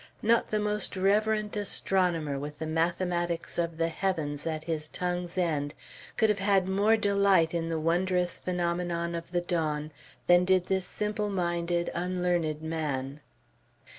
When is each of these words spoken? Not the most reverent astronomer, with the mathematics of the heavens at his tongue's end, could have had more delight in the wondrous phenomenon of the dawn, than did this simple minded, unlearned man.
Not 0.23 0.49
the 0.49 0.57
most 0.57 0.97
reverent 0.97 1.55
astronomer, 1.55 2.39
with 2.39 2.57
the 2.57 2.65
mathematics 2.65 3.59
of 3.59 3.77
the 3.77 3.89
heavens 3.89 4.47
at 4.47 4.63
his 4.63 4.89
tongue's 4.89 5.37
end, 5.37 5.75
could 6.17 6.27
have 6.29 6.39
had 6.39 6.67
more 6.67 6.97
delight 6.97 7.53
in 7.53 7.69
the 7.69 7.79
wondrous 7.79 8.39
phenomenon 8.39 9.13
of 9.13 9.29
the 9.29 9.41
dawn, 9.41 9.91
than 10.25 10.43
did 10.43 10.65
this 10.65 10.87
simple 10.87 11.29
minded, 11.29 11.91
unlearned 11.93 12.63
man. 12.63 13.19